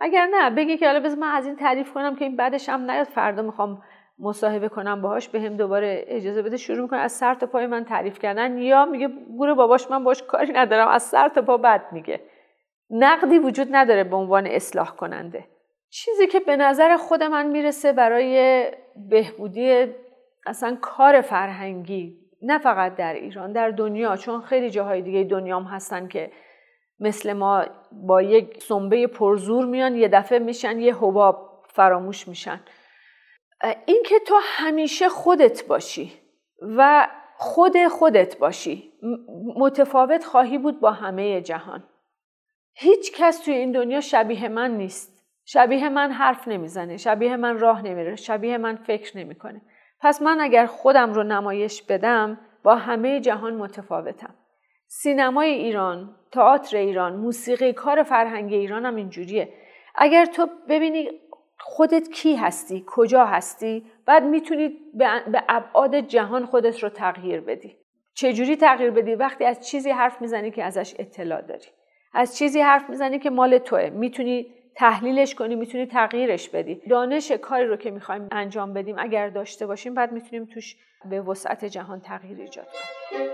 [0.00, 2.90] اگر نه بگی که حالا بذار من از این تعریف کنم که این بعدش هم
[2.90, 3.06] نیاد.
[3.06, 3.82] فردا می‌خوام
[4.18, 7.00] مصاحبه کنم باهاش به هم دوباره اجازه بده شروع می‌کنه.
[7.00, 8.58] از سر تا پای من تعریف کردن.
[8.58, 10.88] یا میگه گوره باباش من باش کاری ندارم.
[10.88, 12.20] از سر تا پا بد میگه.
[12.90, 15.44] نقدی وجود نداره به عنوان اصلاح کننده.
[15.90, 18.64] چیزی که به نظر خود من می‌رسه برای
[19.10, 19.86] بهبودی
[20.46, 26.08] اصلا کار فرهنگی نه فقط در ایران در دنیا چون خیلی جاهای دیگه دنیام هستن
[26.08, 26.30] که
[27.00, 32.60] مثل ما با یک سنبه پرزور میان یه دفعه میشن یه حباب فراموش میشن.
[33.86, 36.12] اینکه تو همیشه خودت باشی
[36.62, 38.92] و خود خودت باشی
[39.56, 41.84] متفاوت خواهی بود با همه جهان.
[42.78, 45.24] هیچ کس توی این دنیا شبیه من نیست.
[45.44, 49.60] شبیه من حرف نمی‌زنه شبیه من راه نمیره شبیه من فکر نمی‌کنه.
[50.00, 54.34] پس من اگر خودم رو نمایش بدم با همه جهان متفاوتم.
[54.86, 59.52] سینمای ایران تئاتر ایران موسیقی کار فرهنگ ایران هم اینجوریه.
[59.94, 61.08] اگر تو ببینی
[61.58, 67.76] خودت کی هستی کجا هستی بعد می‌تونی به ابعاد جهان خودت رو تغییر بدی.
[68.14, 71.66] چجوری تغییر بدی؟ وقتی از چیزی حرف می‌زنی که ازش اطلاع داری.
[72.12, 73.90] از چیزی حرف می‌زنی که مال توه.
[73.90, 76.74] می‌تونی تحلیلش کنی می‌تونی تغییرش بدی.
[76.74, 80.76] دانش کاری رو که می‌خوایم انجام بدیم اگر داشته باشیم بعد می‌تونیم توش
[81.10, 83.30] به وسعت جهان تغییر ایجاد کنیم.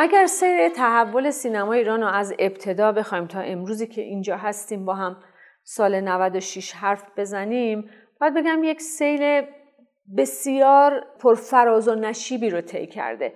[0.00, 4.94] اگر سیر تحول سینما ایران رو از ابتدا بخوایم تا امروزی که اینجا هستیم با
[4.94, 5.16] هم
[5.64, 9.42] سال 96 حرف بزنیم باید بگم یک سیل
[10.16, 13.32] بسیار پرفراز و نشیبی رو طی کرده.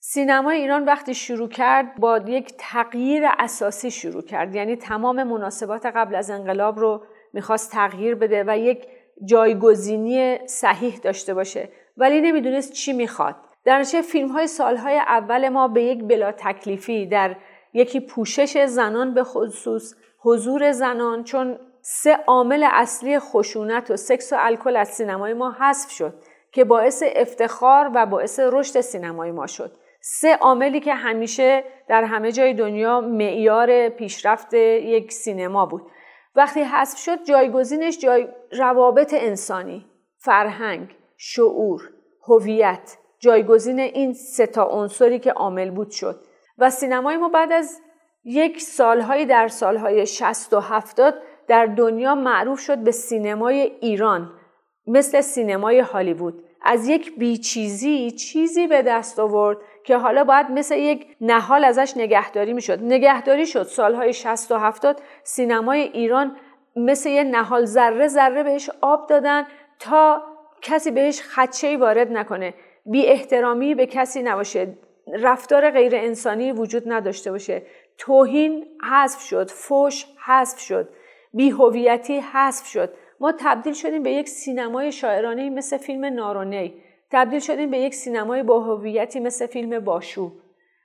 [0.00, 4.54] سینما ایران وقتی شروع کرد با یک تغییر اساسی شروع کرد.
[4.54, 8.86] یعنی تمام مناسبات قبل از انقلاب رو می‌خواست تغییر بده و یک
[9.24, 11.68] جایگزینی صحیح داشته باشه.
[11.96, 13.36] ولی نمی‌دونست چی می‌خواد.
[13.68, 17.36] در نتیجه فیلم های سالهای اول ما به یک بلا تکلیفی در
[17.72, 24.36] یکی پوشش زنان به خصوص حضور زنان چون سه عامل اصلی خشونت و سکس و
[24.38, 26.14] الکل از سینمای ما حذف شد
[26.52, 29.76] که باعث افتخار و باعث رشد سینمای ما شد.
[30.00, 35.82] سه عاملی که همیشه در همه جای دنیا معیار پیشرفت یک سینما بود.
[36.36, 39.86] وقتی حذف شد جایگزینش جای روابط انسانی
[40.18, 41.80] فرهنگ شعور
[42.28, 46.20] هویت جایگزین این سه تا عنصری که عامل بود شد.
[46.58, 47.80] و سینمای ما بعد از
[48.24, 51.14] یک سالهایی در سالهای 60 و 70
[51.48, 54.30] در دنیا معروف شد به سینمای ایران
[54.86, 56.44] مثل سینمای هالیوود.
[56.62, 62.52] از یک بیچیزی چیزی به دست آورد که حالا باید مثل یک نهال ازش نگهداری
[62.52, 62.82] می‌شد.
[62.82, 63.62] نگهداری شد.
[63.62, 66.36] سالهای 60 و 70 سینمای ایران
[66.76, 69.46] مثل یه نهال ذره ذره بهش آب دادن
[69.78, 70.22] تا
[70.62, 72.54] کسی بهش خدچه وارد نکنه.
[72.90, 74.74] بی احترامی به کسی نباشه
[75.12, 77.62] رفتار غیر انسانی وجود نداشته باشه.
[77.98, 80.88] توهین حذف شد فوش حذف شد
[81.34, 82.94] بیهویتی حذف شد.
[83.20, 86.82] ما تبدیل شدیم به یک سینمای شاعرانه مثل فیلم نارونی.
[87.12, 90.32] تبدیل شدیم به یک سینمای با هویتی مثل فیلم باشو.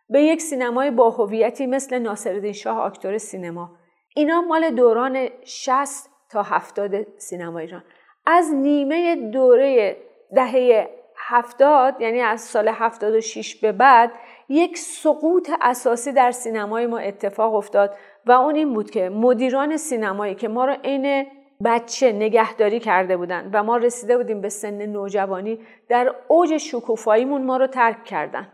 [0.10, 3.72] به یک سینمای با هویتی مثل ناصرالدین شاه آکتور سینما.
[4.16, 7.84] اینا مال دوران 60 تا 70 سینما ایران.
[8.26, 9.98] از نیمه دوره
[10.36, 10.90] دهه
[11.28, 14.12] هفتاد یعنی از سال 76 به بعد
[14.50, 20.36] یک سقوط اساسی در سینمای ما اتفاق افتاد و اون این بود که مدیران سینمایی
[20.36, 21.26] که ما رو عین
[21.66, 25.60] بچه نگهداری کرده بودن و ما رسیده بودیم به سن نوجوانی
[25.90, 28.48] در اوج شکوفاییمون ما رو ترک کردن.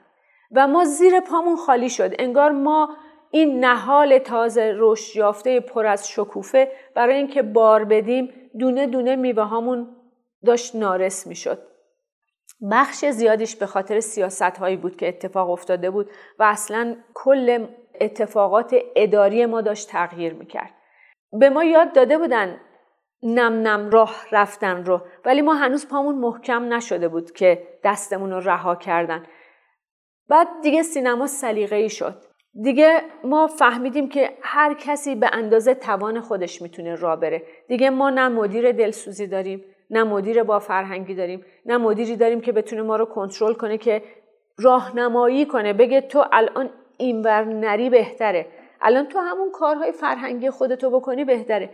[0.51, 2.15] و ما زیر پامون خالی شد.
[2.19, 2.95] انگار ما
[3.31, 9.43] این نهال تازه رشد یافته پر از شکوفه برای اینکه بار بدیم دونه دونه میوه
[9.43, 9.95] هامون
[10.45, 11.68] داشت نارس می‌شد.
[12.71, 17.67] بخش زیادیش به خاطر سیاست هایی بود که اتفاق افتاده بود و اصلا کل
[18.01, 20.73] اتفاقات اداری ما داشت تغییر می‌کرد.
[21.39, 22.59] به ما یاد داده بودن
[23.23, 28.39] نم نم راه رفتن رو ولی ما هنوز پامون محکم نشده بود که دستمون رو
[28.39, 29.23] رها کردن.
[30.29, 32.23] بعد دیگه سینما سلیقه‌ای شد.
[32.63, 37.43] دیگه ما فهمیدیم که هر کسی به اندازه توان خودش می‌تونه را بره.
[37.67, 42.51] دیگه ما نه مدیر دلسوزی داریم نه مدیر با فرهنگی داریم نه مدیری داریم که
[42.51, 44.03] بتونه ما رو کنترل کنه که
[44.57, 48.45] راهنمایی کنه بگه تو الان اینور نری بهتره.
[48.81, 51.69] الان تو همون کارهای فرهنگی خودتو بکنی بهتره.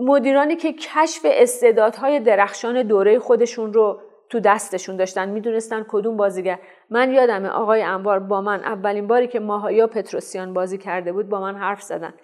[0.00, 6.58] مدیرانی که کشف استعدادهای درخشان دوره خودشون رو تو دستشون داشتن می‌دونستن کدوم بازیگر.
[6.90, 11.40] من یادمه آقای انوار با من اولین باری که ماهایا پتروسیان بازی کرده بود با
[11.40, 12.14] من حرف زدن.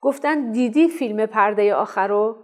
[0.00, 2.36] گفتن دیدی فیلم پرده آخر رو؟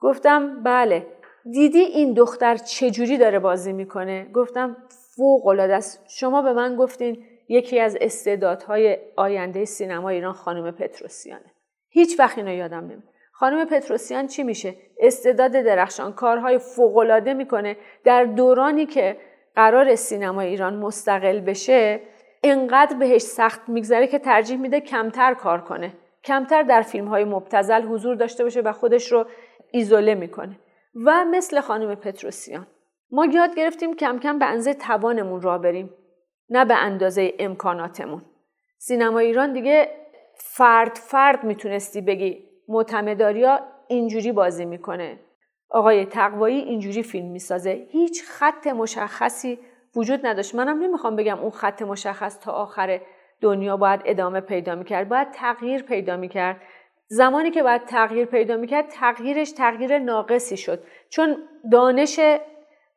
[0.00, 1.06] گفتم بله.
[1.52, 4.76] دیدی این دختر چجوری داره بازی می‌کنه؟ گفتم
[5.16, 6.04] فوق العاده است.
[6.08, 11.52] شما به من گفتین یکی از استعدادهای آینده سینما ایران خانم پتروسیانه.
[11.88, 17.76] هیچ وقت اینو یادم نمیاد خانم پتروسیان چی میشه؟ استعداد درخشان کارهای فوق العاده می‌کنه.
[18.04, 19.16] در دورانی که
[19.54, 22.00] قرار سینما ایران مستقل بشه
[22.44, 25.92] انقدر بهش سخت میگذره که ترجیح میده کمتر کار کنه.
[26.24, 29.26] کمتر در فیلم های مبتزل حضور داشته باشه و خودش رو
[29.70, 30.58] ایزوله می‌کنه.
[31.04, 32.66] و مثل خانم پتروسیان.
[33.10, 35.90] ما یاد گرفتیم کم کم به اندازه توانمون را بریم
[36.50, 38.22] نه به اندازه امکاناتمون.
[38.78, 39.88] سینما ایران دیگه
[40.34, 45.18] فرد فرد می‌تونستی بگی معتمداریا اینجوری بازی می‌کنه.
[45.70, 47.86] آقای تقوایی اینجوری فیلم می‌سازه.
[47.90, 49.58] هیچ خط مشخصی
[49.96, 50.54] وجود نداشت.
[50.54, 53.00] منم نمی‌خوام بگم اون خط مشخص تا آخر
[53.40, 55.08] دنیا باید ادامه پیدا می‌کرد.
[55.08, 56.60] باید تغییر پیدا می‌کرد.
[57.08, 60.82] زمانی که باید تغییر پیدا می‌کرد تغییرش تغییر ناقصی شد.
[61.08, 61.36] چون
[61.72, 62.20] دانش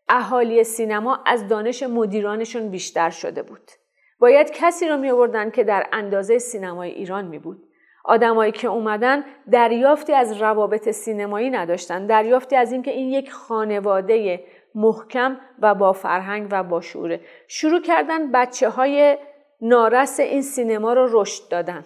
[0.10, 3.72] اهالی سینما از دانش مدیرانشون بیشتر شده بود.
[4.20, 7.64] باید کسی رو می آوردن که در اندازه سینمای ایران می بود
[8.06, 14.44] آدمایی که اومدن دریافتی از روابط سینمایی نداشتن دریافتی از اینکه این یک خانواده
[14.76, 19.18] محکم و با فرهنگ و با شوره شروع کردن بچه های
[19.62, 21.86] نارس این سینما رو رشد دادن.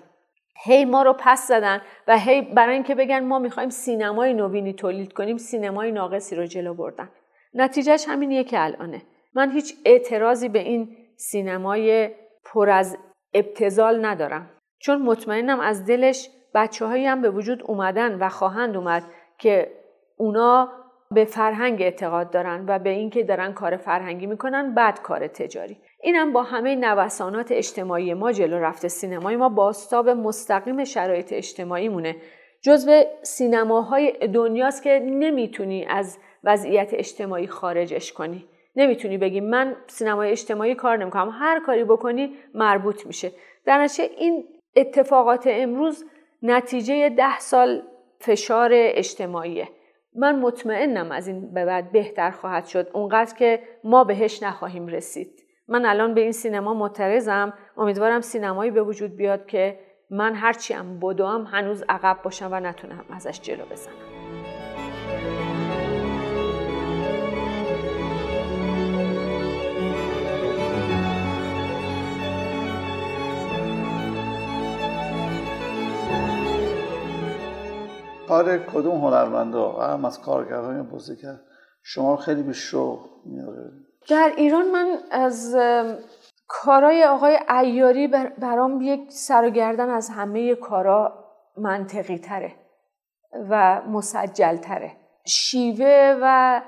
[0.64, 5.14] هی ما رو پس زدن و هی برای اینکه بگن ما می‌خوایم سینمای نوینی تولید
[5.14, 7.10] کنیم سینمای ناقصی رو جلو بردن.
[7.54, 9.02] نتیجهش همینیه که الانه.
[9.34, 12.10] من هیچ اعتراضی به این سینمای
[12.44, 12.98] پر از
[13.34, 14.50] ابتزال ندارم.
[14.80, 19.04] چون مطمئنم از دلش بچه هایی هم به وجود اومدن و خواهند اومد
[19.38, 19.72] که
[20.18, 20.70] اونا
[21.12, 25.78] به فرهنگ اعتقاد دارن و به اینکه دارن کار فرهنگی می‌کنن بعد کار تجاری.
[26.04, 28.88] اینم با همه نوسانات اجتماعی ما جلو رفته.
[28.88, 32.16] سینمای ما باستاب مستقیم شرایط اجتماعی مونه
[32.62, 38.46] جزو سینماهای دنیاست که نمی‌تونی از وضعیت اجتماعی خارجش کنی.
[38.76, 41.30] نمی‌تونی بگی من سینمای اجتماعی کار نمی‌کنم.
[41.40, 43.32] هر کاری بکنی مربوط میشه.
[43.66, 43.88] در
[44.18, 46.06] این اتفاقات امروز
[46.42, 47.82] نتیجه ده سال
[48.20, 49.68] فشار اجتماعیه.
[50.16, 52.90] من مطمئنم از این به بعد بهتر خواهد شد.
[52.94, 55.43] اونقدر که ما بهش نخواهیم رسید.
[55.68, 57.54] من الان به این سینما معترضم.
[57.78, 63.06] امیدوارم سینمایی به وجود بیاد که من هرچی هم بدوم هنوز عقب باشم و نتونم
[63.10, 63.94] ازش جلو بزنم.
[78.28, 81.36] کار کدوم هنرمندا؟ هم از کارگرهای بازیگر
[81.84, 83.72] شما خیلی به شوق میاره
[84.10, 85.58] در ایران من از
[86.48, 91.24] کارای آقای ایاری برام یک سر و گردن از همه کارا
[91.58, 92.56] منطقی تره
[93.50, 94.92] و مسجل تره.
[95.26, 96.62] شیوه و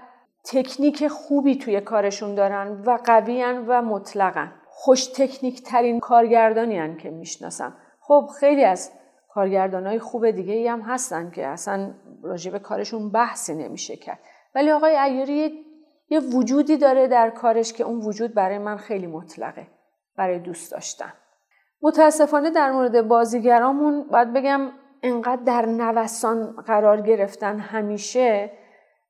[0.45, 7.73] تکنیک خوبی توی کارشون دارن و قویان و مطلقن خوش تکنیک ترین کارگردانی که می‌شناسم.
[7.99, 8.91] خب خیلی از
[9.29, 11.93] کارگردان های خوب دیگه ای هم هستن که اصلا
[12.23, 14.19] راجب کارشون بحثی نمیشه کرد.
[14.55, 15.65] ولی آقای ایاری
[16.09, 19.67] یه وجودی داره در کارش که اون وجود برای من خیلی مطلقه
[20.17, 21.13] برای دوست داشتن.
[21.81, 24.71] متاسفانه در مورد بازیگرامون باید بگم
[25.03, 28.51] انقدر در نوسان قرار گرفتن همیشه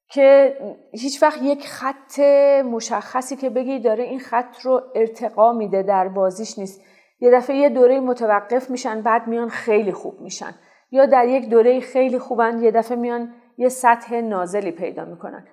[0.10, 0.58] که
[0.92, 2.20] هیچ وقت یک خط
[2.66, 6.82] مشخصی که بگی داره این خط رو ارتقا میده در بازیش نیست.
[7.20, 10.56] یه دفعه یه دوره متوقف میشن بعد میان خیلی خوب میشن.
[10.92, 15.48] یا در یک دوره خیلی خوبن یه دفعه میان یه سطح نازلی پیدا می‌کنن.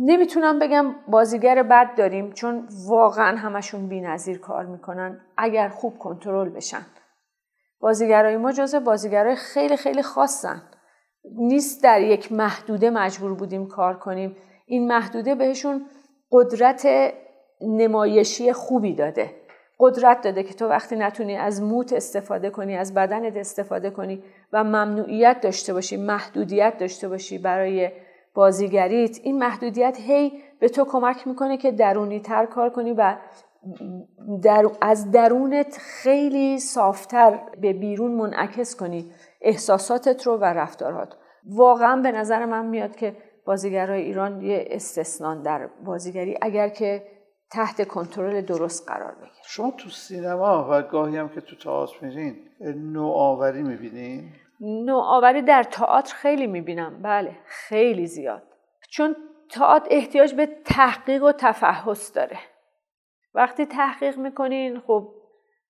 [0.00, 5.20] نمی‌تونم بگم بازیگر بد داریم چون واقعا همشون بی‌نظیر کار می‌کنن.
[5.36, 6.86] اگر خوب کنترل بشن.
[7.80, 10.62] بازیگرای ما جزء بازیگرای خیلی خیلی خاصن.
[11.24, 14.36] نیست در یک محدوده مجبور بودیم کار کنیم.
[14.66, 15.86] این محدوده بهشون
[16.32, 16.88] قدرت
[17.60, 19.30] نمایشی خوبی داده.
[19.80, 24.64] قدرت داده که تو وقتی نتونی از موت استفاده کنی از بدنت استفاده کنی و
[24.64, 27.90] ممنوعیت داشته باشی محدودیت داشته باشی برای
[28.34, 33.16] بازیگریت این محدودیت هی به تو کمک می‌کنه که درونی تر کار کنی و
[34.42, 42.12] در از درونت خیلی صافتر به بیرون منعکس کنی احساساتت رو و رفتارات واقعا به
[42.12, 43.16] نظر من میاد که
[43.46, 47.06] بازیگرای ایران یه استثنان در بازیگری اگر که
[47.50, 52.36] تحت کنترل درست قرار بگیره شما تو سینما و گاهی هم که تو تئاتر میرین
[52.92, 54.32] نوآوری می‌بینین
[54.62, 57.02] نوآوری در تئاتر خیلی می‌بینم.
[57.02, 58.42] بله خیلی زیاد.
[58.90, 59.16] چون
[59.50, 62.38] تئاتر احتیاج به تحقیق و تفحص داره.
[63.34, 65.14] وقتی تحقیق می‌کنین خب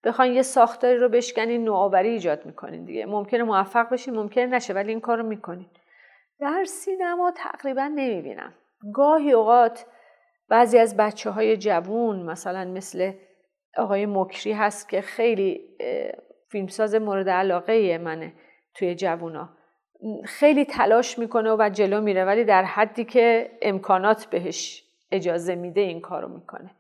[0.04, 3.06] بخواین یه ساختاری رو بشکنین نوآوری ایجاد می‌کنین دیگه.
[3.06, 5.66] ممکنه موفق بشین ممکنه نشه ولی این کار رو می‌کنین.
[6.40, 8.54] در سینما تقریبا نمی‌بینم.
[8.94, 9.86] گاهی اوقات
[10.48, 13.12] بعضی از بچه های جوون مثلا مثل
[13.76, 15.76] آقای مکری هست که خیلی
[16.48, 18.32] فیلمساز مورد علاقه منه.
[18.74, 19.48] توی جوونا.
[20.24, 26.00] خیلی تلاش می‌کنه و جلو میره ولی در حدی که امکانات بهش اجازه میده این
[26.00, 26.70] کارو می‌کنه.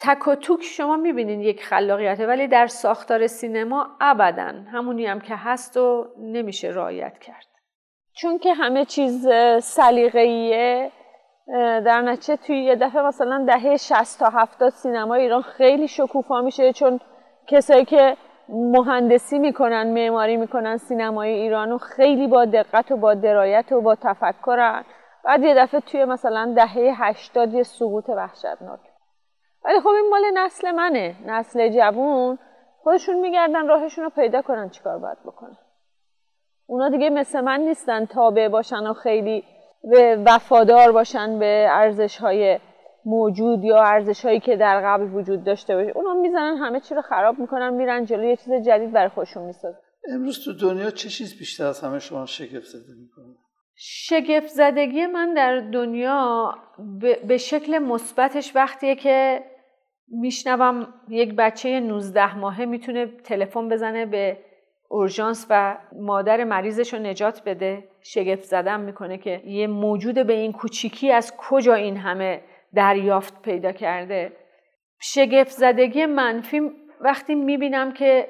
[0.00, 5.36] تک و توک شما می‌بینین یک خلاقیته ولی در ساختار سینما ابدا همونی هم که
[5.36, 7.46] هست و نمیشه رعایت کرد.
[8.12, 9.28] چون که همه چیز
[9.62, 10.92] سلیقه‌ایه
[11.84, 16.72] در نتیجه توی یه دفعه مثلا دهه 60 تا 70 سینما ایران خیلی شکوفا میشه
[16.72, 17.00] چون
[17.46, 18.16] کسایی که
[18.48, 23.94] مهندسی می‌کنن معماری می‌کنن سینمای ایران و خیلی با دقت و با درایت و با
[23.94, 24.84] تفکرن.
[25.24, 28.80] بعد یه دفعه توی مثلا دهه هشتاد یه سقوط وحشتناک.
[29.64, 32.38] ولی خب این مال نسل منه نسل جوون.
[32.82, 35.56] خودشون میگردن راهشون رو پیدا کنن چیکار باید بکنن.
[36.66, 39.44] اونا دیگه مثل من نیستن تابع باشن و خیلی
[40.26, 42.58] وفادار باشن به ارزش های
[43.08, 47.02] موجود یا ارزش هایی که در قبل وجود داشته باشه اونا می‌زنن همه چی رو
[47.02, 49.78] خراب می‌کنن میرن جلو یه چیز جدید برای خودشون می‌سازن.
[50.14, 53.34] امروز تو دنیا چه چیز بیشتر از همه شما شگفت زده می‌کنه؟
[53.74, 56.54] شگفت زدگی من در دنیا
[57.28, 59.44] به شکل مثبتش وقتیه که
[60.08, 64.38] میشنوم یک بچه 19 ماهه می‌تونه تلفن بزنه به
[64.88, 67.84] اورژانس و مادر مریضش رو نجات بده.
[68.02, 72.40] شگفت زدم می‌کنه که یه موجود به این کوچیکی از کجا این همه
[72.74, 74.32] دریافت پیدا کرده.
[75.00, 76.60] شگفت زدگی منفی
[77.00, 78.28] وقتی می‌بینم که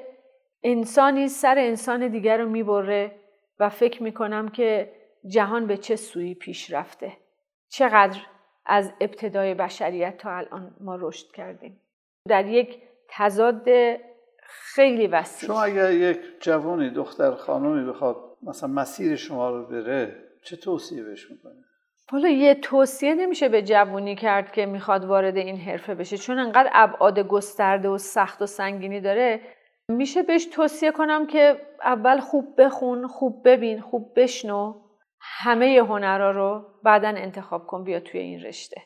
[0.63, 3.11] انسانی سر انسان دیگر رو می‌بره
[3.59, 4.91] و فکر می‌کنم که
[5.27, 7.13] جهان به چه سویی پیش رفته.
[7.69, 8.19] چقدر
[8.65, 11.81] از ابتدای بشریت تا الان ما رشد کردیم.
[12.27, 13.67] در یک تضاد
[14.43, 15.47] خیلی وسیع.
[15.47, 21.31] شما اگر یک جوانی دختر خانمی بخواد مثلا مسیر شما رو بره چه توصیه بهش
[21.31, 21.63] می‌کنه
[22.11, 26.17] حالا یه توصیه نمیشه به جوونی کرد که می‌خواد وارد این حرفه بشه.
[26.17, 29.41] چون انقدر ابعاد گسترده و سخت و سنگینی داره
[29.89, 34.73] میشه بهش توصیه کنم که اول خوب بخون خوب ببین خوب بشنو.
[35.21, 38.81] همه هنرها رو بعدا انتخاب کن بیا توی این رشته.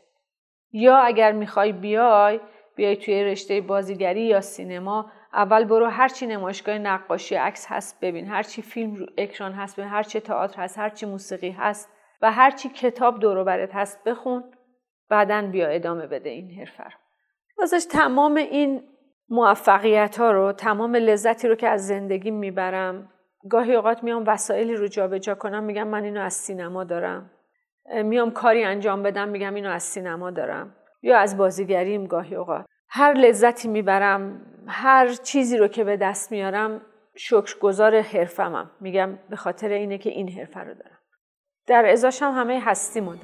[0.71, 2.39] یا اگر می‌خوای بیای
[2.75, 8.27] بیای توی رشته بازیگری یا سینما اول برو هرچی نمایشگاه نقاشی عکس هست ببین.
[8.27, 9.89] هرچی فیلم رو اکران هست ببین.
[9.89, 11.92] هرچی تئاتر هست هرچی موسیقی هست
[12.23, 14.43] و هرچی کتاب دور برت هست بخون
[15.09, 16.91] بعدا بیا ادامه بده این حرفه رو.
[17.57, 18.83] واسش تمام این
[19.29, 23.09] موفقیت ها رو تمام لذتی رو که از زندگی می‌برم
[23.49, 27.31] گاهی اوقات میام وسایلی رو جابجا کنم میگم من اینو از سینما دارم.
[28.03, 30.75] میام کاری انجام بدم میگم اینو از سینما دارم.
[31.01, 32.65] یا از بازیگریم گاهی اوقات.
[32.89, 36.81] هر لذتی می‌برم هر چیزی رو که به دست میارم
[37.15, 38.71] شکرگزار حرفمم.
[38.81, 40.92] میگم به خاطر اینه که این حرفه رو دارم.
[41.67, 43.17] در ازاشم همه هستی دادم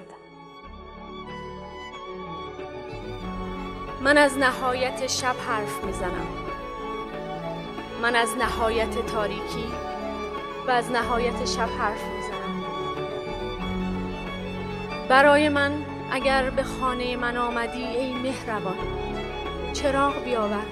[4.02, 6.28] من از نهایت شب حرف می‌زنم.
[8.02, 9.66] من از نهایت تاریکی
[10.68, 12.64] و از نهایت شب حرف می‌زنم.
[15.10, 18.78] برای من اگر به خانه من آمدی ای مهربان
[19.74, 20.66] چراغ بیاور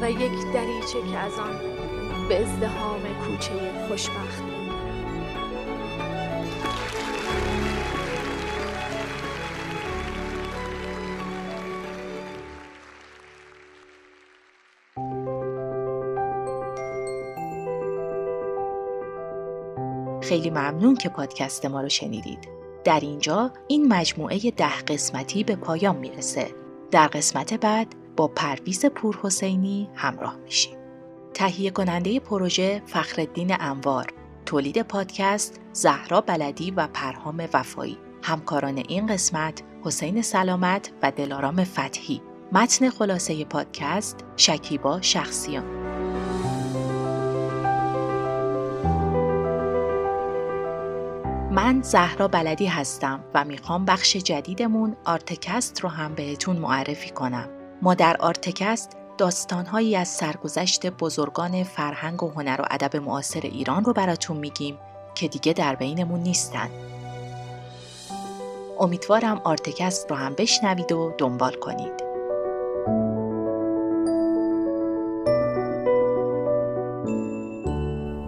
[0.00, 1.58] و یک دریچه که از آن
[2.28, 4.49] به ازدهام کوچه خوشبخت
[20.30, 22.48] خیلی ممنون که پادکست ما رو شنیدید.
[22.84, 26.46] در اینجا این مجموعه ده قسمتی به پایان می‌رسه.
[26.90, 30.76] در قسمت بعد با پرویز پورحسینی همراه میشیم.
[31.34, 34.06] تهیه کننده پروژه فخردین انوار،
[34.46, 37.98] تولید پادکست زهرا بلدی و پرهام وفایی.
[38.22, 42.22] همکاران این قسمت حسین سلامت و دلارام فتحی.
[42.52, 45.89] متن خلاصه پادکست شکیبا شخصیان.
[51.72, 57.48] من زهرا بلدی هستم و می‌خوام بخش جدیدمون آرتکست رو هم بهتون معرفی کنم.
[57.82, 63.92] ما در آرتکست داستانهایی از سرگذشت بزرگان فرهنگ و هنر و ادب معاصر ایران رو
[63.92, 64.78] براتون میگیم
[65.14, 66.68] که دیگه در بینمون نیستن.
[68.80, 72.02] امیدوارم آرتکست رو هم بشنوید و دنبال کنید.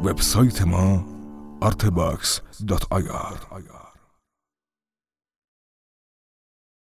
[0.05, 1.12] وبسایت ما
[1.63, 3.82] artebox.ir